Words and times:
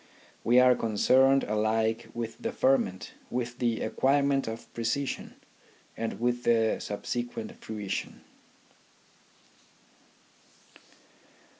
We 0.43 0.59
are 0.59 0.73
concerned 0.73 1.43
alike 1.43 2.09
with 2.15 2.39
the 2.39 2.51
ferment, 2.51 3.11
with 3.29 3.59
the 3.59 3.81
acquirement 3.81 4.47
of 4.47 4.73
precision, 4.73 5.35
and 5.95 6.19
with 6.19 6.41
the 6.43 6.77
subsequent 6.79 7.51
fruition. 7.63 8.21